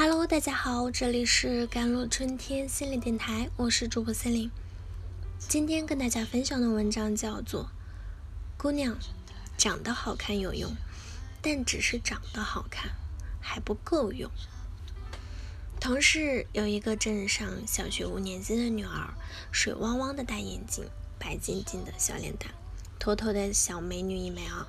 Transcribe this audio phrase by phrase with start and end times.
[0.00, 4.48] Hello，大家好，这里是甘露春天心理电台，我是主播森林。
[5.40, 7.64] 今天跟大家分享的文章叫做
[8.56, 8.96] 《姑娘
[9.56, 10.70] 长得好看有用，
[11.42, 12.92] 但只是长得好看
[13.40, 14.30] 还不够用》。
[15.80, 19.12] 同事有一个正上小学五年级的女儿，
[19.50, 20.84] 水汪汪的大眼睛，
[21.18, 22.52] 白净净的小脸蛋，
[23.00, 24.68] 妥妥的小美女一枚啊。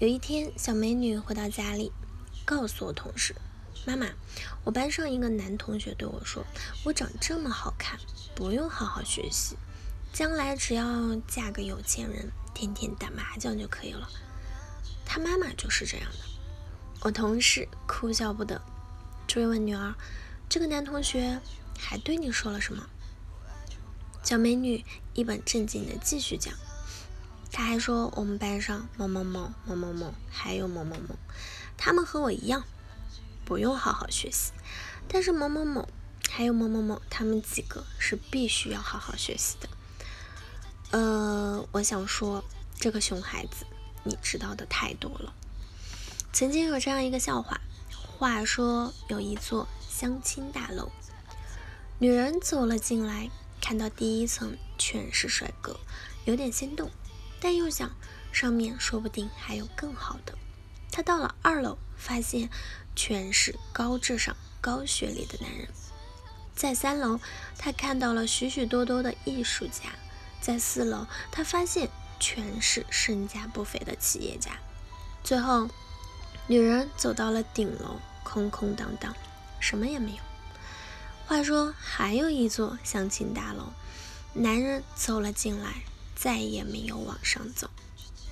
[0.00, 1.92] 有一天，小美女回到家里，
[2.44, 3.32] 告诉我同事。
[3.86, 4.08] 妈妈，
[4.64, 6.44] 我班上一个男同学对我说
[6.82, 7.96] ：“我长这么好看，
[8.34, 9.56] 不用好好学习，
[10.12, 14.10] 将来只要嫁个有钱人，天天打麻将就可以了。”
[15.06, 16.18] 他妈妈就是这样的。
[17.02, 18.60] 我同事哭笑不得，
[19.28, 19.94] 追问女儿
[20.50, 21.40] ：“这个男同学
[21.78, 22.88] 还对你说了什么？”
[24.24, 24.84] 小美女
[25.14, 26.52] 一本正经的继续讲
[27.52, 31.14] ：“他还说我们班上某某某、某某某还有某某某，
[31.76, 32.64] 他们和我一样。”
[33.46, 34.50] 不用好好学习，
[35.06, 35.88] 但是某某某
[36.28, 39.68] 还有某某某，他们几个是必须要好好学习的。
[40.90, 42.44] 呃，我想说，
[42.80, 43.64] 这个熊孩子，
[44.02, 45.32] 你知道的太多了。
[46.32, 47.60] 曾经有这样一个笑话，
[48.18, 50.90] 话说有一座相亲大楼，
[52.00, 55.78] 女人走了进来，看到第一层全是帅哥，
[56.24, 56.90] 有点心动，
[57.40, 57.90] 但又想
[58.32, 60.36] 上面说不定还有更好的。
[60.90, 62.50] 他到了二楼，发现。
[62.98, 65.68] 全是高智商、高学历的男人。
[66.54, 67.20] 在三楼，
[67.58, 69.90] 他看到了许许多多的艺术家；
[70.40, 74.52] 在四楼，他发现全是身价不菲的企业家。
[75.22, 75.68] 最后，
[76.46, 79.14] 女人走到了顶楼，空空荡荡，
[79.60, 80.18] 什么也没有。
[81.26, 83.74] 话说，还有一座相亲大楼，
[84.32, 85.82] 男人走了进来，
[86.14, 87.68] 再也没有往上走，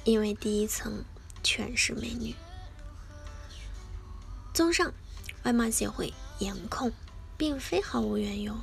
[0.04, 1.04] 因为第一层
[1.42, 2.34] 全是美女。
[4.54, 4.94] 综上，
[5.42, 6.92] 外貌协会颜控
[7.36, 8.56] 并非毫无缘由。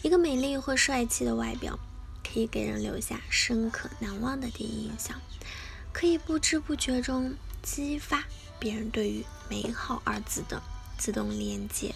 [0.00, 1.78] 一个美丽或帅气的外表，
[2.26, 5.20] 可以给人留下深刻难忘的第一印象，
[5.92, 8.24] 可以不知不觉中激发
[8.58, 10.62] 别人对于“美好”二字的
[10.96, 11.94] 自动连接，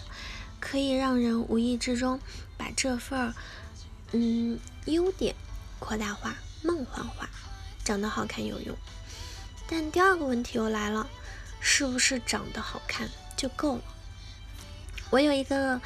[0.61, 2.21] 可以让人无意之中
[2.59, 3.34] 把这份儿
[4.12, 5.34] 嗯优点
[5.78, 7.31] 扩大化、梦幻化。
[7.83, 8.77] 长得好看有用，
[9.67, 11.09] 但第二个问题又来了：
[11.61, 13.09] 是不是长得好看？
[13.38, 13.82] 就够了。
[15.10, 15.81] 我有一个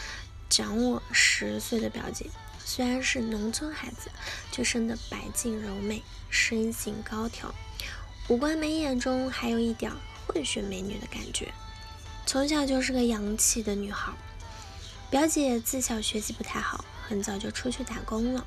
[0.51, 2.27] 长我十岁的表姐，
[2.65, 4.11] 虽然是农村孩子，
[4.51, 7.55] 却生得白净柔美，身形高挑，
[8.29, 9.93] 五官眉眼中还有一点
[10.27, 11.53] 混血美女的感觉。
[12.27, 14.13] 从小就是个洋气的女孩。
[15.11, 18.47] 表姐自小学习不太好，很早就出去打工了。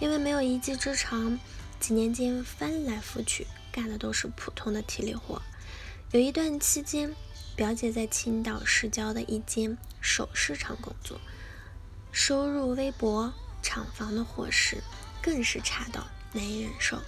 [0.00, 1.38] 因为没有一技之长，
[1.78, 5.42] 几年间翻来覆去干的都是普通的体力活。
[6.10, 7.14] 有一段期间。
[7.58, 11.20] 表姐在青岛市郊的一间首饰厂工作，
[12.12, 13.32] 收入微薄，
[13.64, 14.80] 厂房的伙食
[15.20, 17.02] 更是差到难以忍受。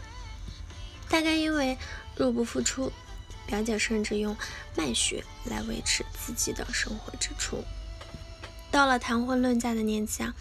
[1.08, 1.78] 大概因为
[2.16, 2.92] 入不敷出，
[3.46, 4.36] 表姐甚至用
[4.74, 7.62] 卖血来维持自己的生活支出。
[8.72, 10.34] 到了谈婚论嫁的年纪啊，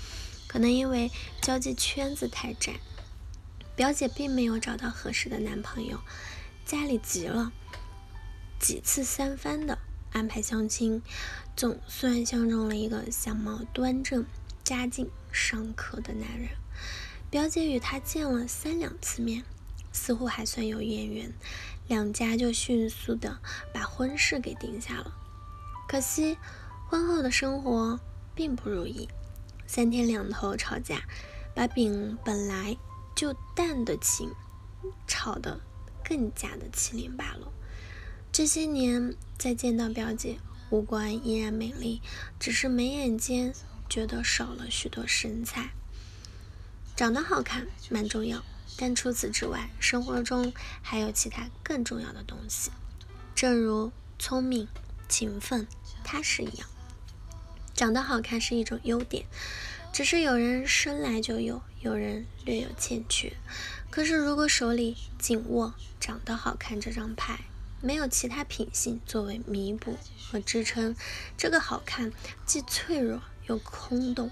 [0.48, 2.80] 可能因为交际圈子太窄，
[3.76, 6.00] 表姐并没有找到合适的男朋友，
[6.66, 7.52] 家里急了，
[8.60, 9.78] 几次三番的。
[10.12, 11.02] 安排相亲，
[11.56, 14.26] 总算相中了一个相貌端正、
[14.64, 16.50] 家境尚可的男人。
[17.30, 19.44] 表姐与他见了三两次面，
[19.92, 21.32] 似乎还算有眼缘，
[21.88, 23.40] 两家就迅速的
[23.74, 25.14] 把婚事给定下了。
[25.88, 26.38] 可惜
[26.88, 28.00] 婚后的生活
[28.34, 29.08] 并不如意，
[29.68, 31.04] 三天两头吵架，
[31.56, 32.76] 把饼本来
[33.16, 34.32] 就淡的情
[35.08, 35.60] 炒得
[36.04, 37.52] 更加的七零八落。
[38.40, 40.38] 这些年再见到表姐，
[40.70, 42.02] 五官依然美丽，
[42.40, 43.54] 只是眉眼间
[43.90, 45.72] 觉得少了许多神采。
[46.96, 48.42] 长得好看蛮重要，
[48.78, 52.72] 但除此之外，生活中还有其他更重要的东西，
[53.36, 54.70] 正如聪明、
[55.10, 55.68] 勤奋、
[56.06, 56.70] 踏实一样。
[57.74, 59.26] 长得好看是一种优点，
[59.92, 63.34] 只是有人生来就有，有人略有欠缺。
[63.90, 67.42] 可是如果手里紧握长得好看这张牌，
[67.82, 69.98] 没有其他品性作为弥补
[70.30, 70.96] 和支撑，
[71.38, 72.12] 这个好看
[72.46, 74.30] 既脆弱又空洞。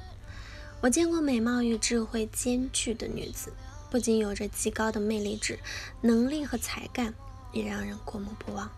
[0.81, 3.53] 我见过美貌与智慧兼具的女子，
[3.89, 5.59] 不仅有着极高的魅力值，
[6.01, 7.13] 能力和才干
[7.51, 8.69] 也让人过目不忘。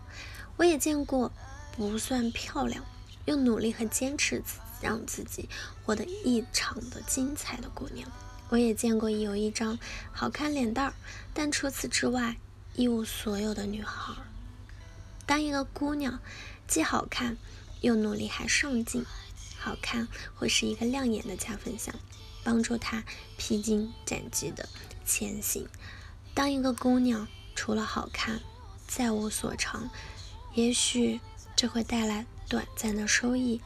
[0.56, 1.32] 我也见过
[1.76, 2.84] 不算漂亮，
[3.24, 4.42] 又努力和坚持
[4.80, 5.48] 让自己
[5.84, 8.10] 活得异常的精彩的姑娘。
[8.48, 9.78] 我也见过有一张
[10.12, 10.94] 好看脸蛋儿，
[11.34, 12.36] 但除此之外
[12.74, 14.14] 一无所有的女孩。
[15.30, 16.18] 当一个姑娘
[16.66, 17.36] 既好看
[17.82, 19.06] 又努力还上进，
[19.56, 21.94] 好看会是一个亮眼的加分项，
[22.42, 23.04] 帮助她
[23.36, 24.68] 披荆斩棘的
[25.06, 25.68] 前行。
[26.34, 28.40] 当一个姑娘除了好看，
[28.88, 29.88] 再无所长，
[30.54, 31.20] 也许
[31.54, 33.60] 这会带来短暂的收益，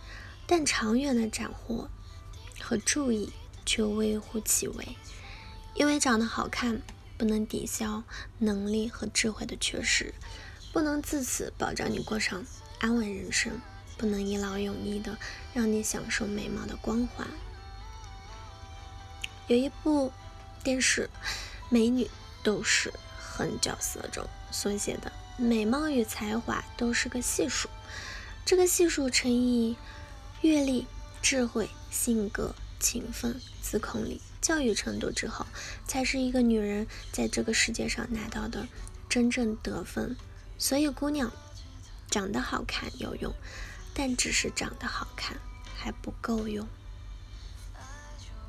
[0.46, 1.88] 但长远的斩获
[2.60, 3.32] 和注意
[3.64, 4.96] 却微乎其微。
[5.74, 6.82] 因为长得好看
[7.16, 8.04] 不能抵消
[8.36, 10.12] 能力和智慧的缺失，
[10.74, 12.44] 不能自此保障你过上
[12.80, 13.58] 安稳人生。
[13.96, 15.16] 不能一劳永逸的
[15.52, 17.28] 让你享受美貌的光环。
[19.46, 20.10] 有一部
[20.64, 21.08] 电视
[21.68, 22.10] 《美女
[22.42, 27.68] 都是狠角色》中所写的，美貌与才华都是个系数，
[28.44, 29.76] 这个系数乘以
[30.40, 30.88] 阅历、
[31.22, 35.46] 智慧、性格、勤奋、自控力、教育程度之后，
[35.86, 38.66] 才是一个女人在这个世界上拿到的
[39.08, 40.16] 真正得分。
[40.64, 41.30] 所以，姑娘
[42.08, 43.34] 长得好看有用。
[43.92, 45.36] 但只是长得好看
[45.76, 46.66] 还不够用。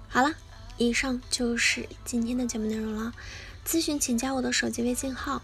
[0.08, 0.34] 好了，
[0.78, 3.14] 以上就是今天的节目内容了。
[3.68, 5.42] 咨询请加我的手机微信号，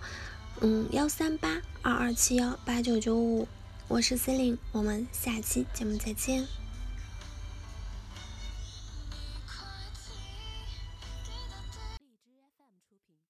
[0.62, 3.50] 嗯，幺三八二二七幺八九九五，
[3.90, 6.61] 我是 C e l i n e 我们下期节目再见。